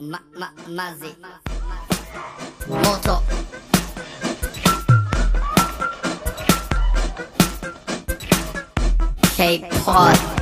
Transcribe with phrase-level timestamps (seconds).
[0.00, 0.20] ma
[2.68, 3.22] moto.
[9.36, 10.33] Shape pod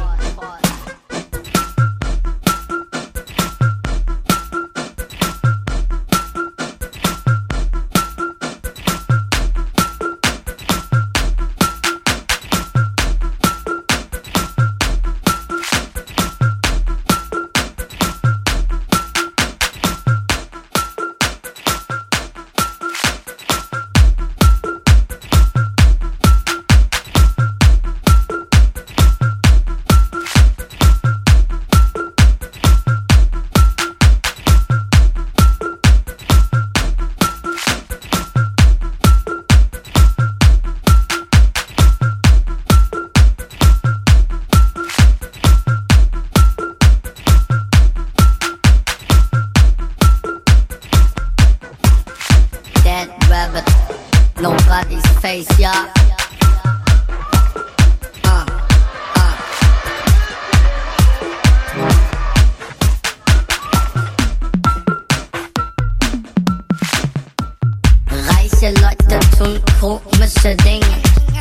[52.93, 53.67] dead rabbit.
[54.41, 55.91] Nobody's face, yeah.
[68.29, 70.95] Reiche Leute tun komische Dinge,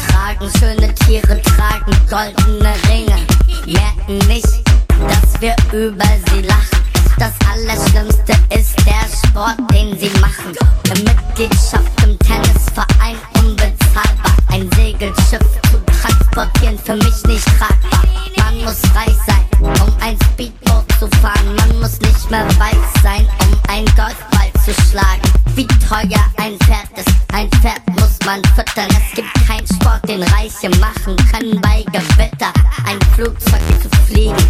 [0.08, 3.20] tragen schöne Tiere, tragen goldene Ringe,
[3.66, 4.64] merken nicht,
[5.10, 6.91] dass wir über sie lachen.
[7.18, 10.56] Das Allerschlimmste ist der Sport, den sie machen.
[10.90, 14.36] Eine Mitgliedschaft im Tennisverein unbezahlbar.
[14.50, 18.04] Ein Segelschiff zu transportieren, für mich nicht tragbar.
[18.38, 21.56] Man muss reich sein, um ein Speedboat zu fahren.
[21.56, 25.22] Man muss nicht mehr weit sein, um ein Golfball zu schlagen.
[25.56, 28.88] Wie teuer ein Pferd ist, ein Pferd muss man füttern.
[28.90, 32.52] Es gibt keinen Sport, den Reiche machen können bei Gewitter.
[32.86, 34.48] Ein Flugzeug zu fliegen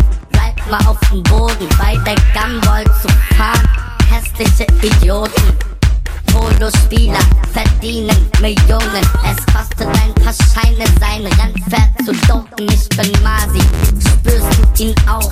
[0.71, 3.67] war auf dem Boden, bei der Gumball zu fahren.
[4.09, 5.57] Hässliche Idioten,
[6.27, 7.19] Polospieler
[7.51, 9.05] verdienen Millionen.
[9.29, 12.67] Es kostet ein paar Scheine, sein Rennpferd zu dopen.
[12.69, 13.61] Ich bin Masi,
[13.99, 15.30] spürst du ihn auch?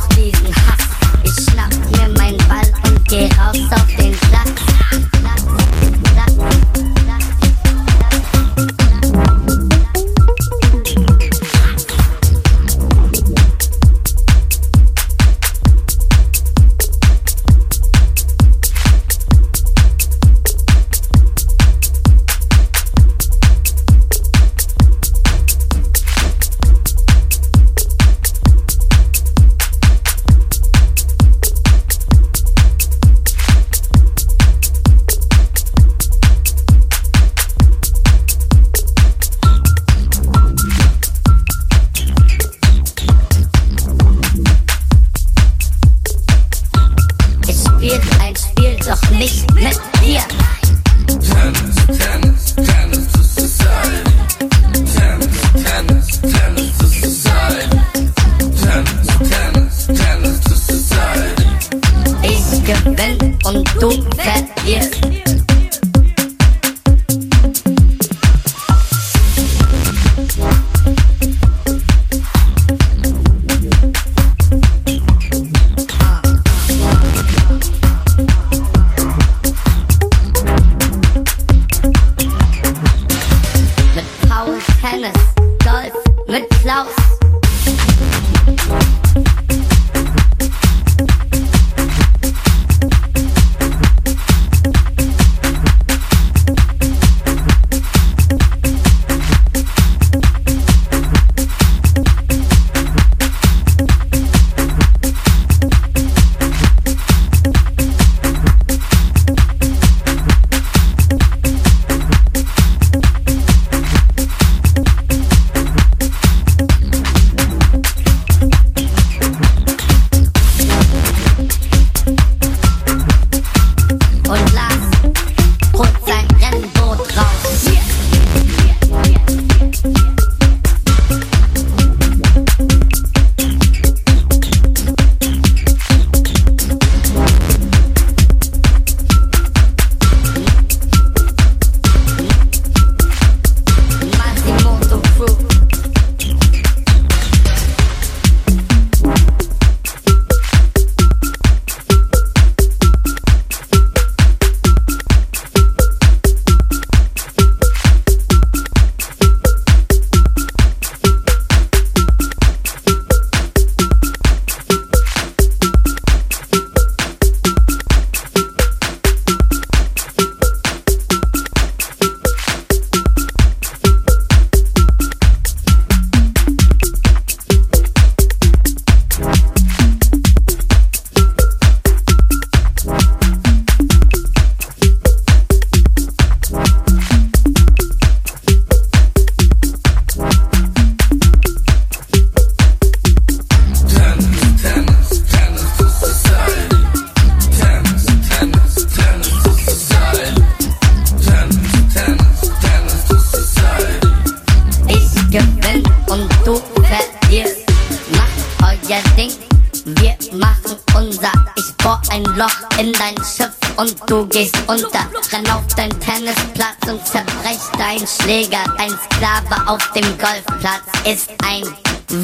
[212.80, 215.06] In dein Schiff und du gehst unter.
[215.34, 218.64] Renn auf dein Tennisplatz und zerbrech dein Schläger.
[218.78, 221.64] Dein Sklave auf dem Golfplatz ist ein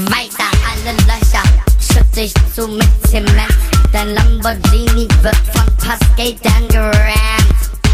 [0.08, 1.44] weiter alle Löcher.
[1.80, 3.54] Schütt dich zu mit Zement.
[3.92, 6.36] Dein Lamborghini wird von Pascal
[6.70, 7.04] gerammt.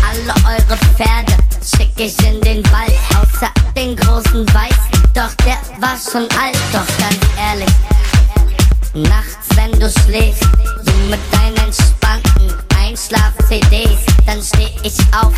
[0.07, 1.33] Alle eure Pferde
[1.63, 5.13] schick ich in den Wald, außer den großen Weißen.
[5.15, 7.73] Doch der war schon alt, doch ganz ehrlich.
[8.93, 10.45] Nachts, wenn du schläfst,
[11.09, 15.33] mit deinen entspannten Einschlaf-CDs, dann steh ich auf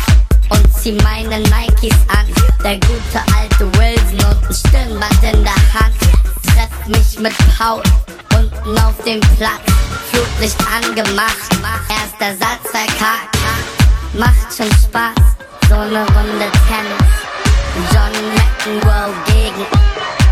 [0.50, 2.26] und zieh meine Nikes an.
[2.62, 5.94] Der gute alte Wilson und ein Stirnband in der Hand.
[6.42, 7.82] Treff mich mit Paul
[8.36, 9.62] unten auf dem Platz.
[10.10, 11.48] Flutlicht angemacht,
[11.88, 13.36] erster Satz verkackt.
[14.14, 15.24] Macht schon Spaß,
[15.68, 17.24] so ne Runde Tennis.
[17.90, 20.23] John McEnroe gegen